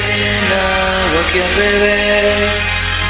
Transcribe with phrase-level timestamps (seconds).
[0.00, 2.48] agua que al beber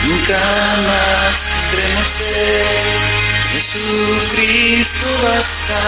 [0.07, 0.39] nunca
[0.87, 1.37] más
[1.71, 3.11] tendremos sed.
[3.53, 5.83] Jesucristo basta,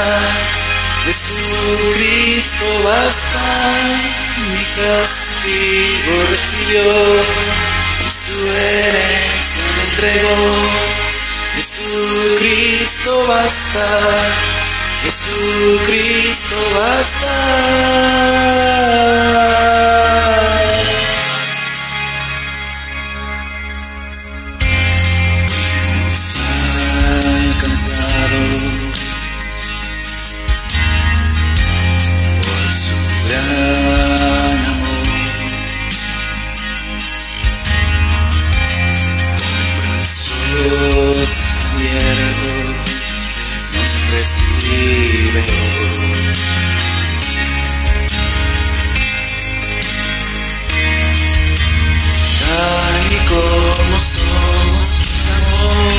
[1.06, 3.46] Jesucristo basta,
[4.50, 6.88] mi castigo recibió
[8.04, 10.40] y su herencia me entregó.
[11.56, 13.86] Jesucristo basta,
[15.04, 17.32] Jesucristo basta.
[41.12, 43.16] Brazos abiertos
[43.74, 46.32] nos recibe hoy.
[52.40, 55.92] Tal y como somos, busca amor.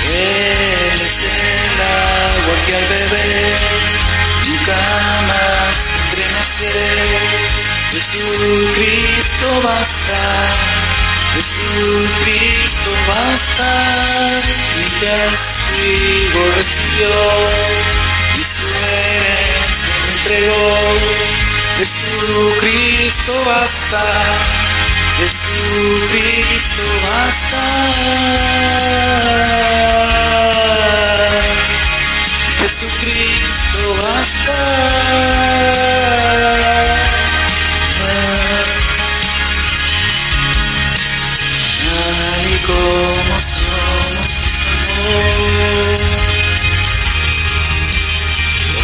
[0.09, 3.96] Él es el agua que al beber
[4.47, 4.79] nunca
[5.27, 5.77] más
[6.43, 7.07] sed.
[7.91, 10.21] Jesucristo basta,
[11.35, 13.71] Jesucristo basta.
[14.77, 17.15] Mi castigo recibió
[18.35, 20.69] y su herencia entregó.
[21.77, 24.03] Jesucristo basta,
[25.17, 27.63] Jesucristo basta.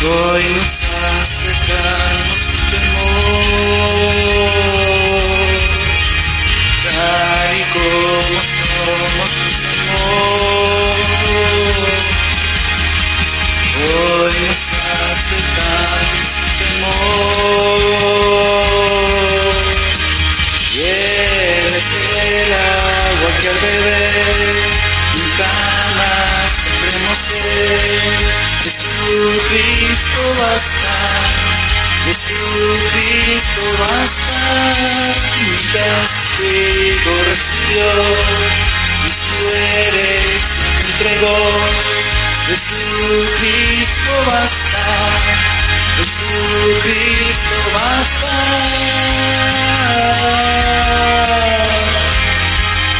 [0.06, 0.84] Hoy nos
[1.22, 3.44] acercamos sin temor.
[6.84, 10.53] Tal y como somos, pues amor.
[30.42, 30.96] Basta,
[32.06, 34.40] Jesucristo basta.
[35.42, 37.92] Mi castigo recibió
[39.06, 41.40] y su herencia entregó.
[42.48, 44.86] Jesucristo basta,
[45.98, 48.34] Jesucristo basta.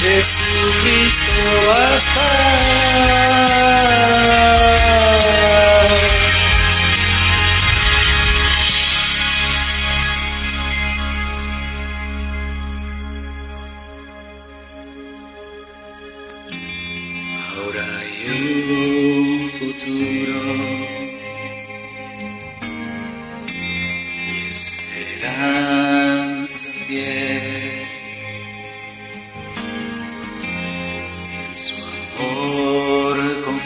[0.02, 3.23] Jesucristo basta.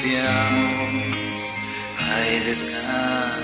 [0.08, 1.54] Confiamos,
[2.00, 3.37] hay descanso.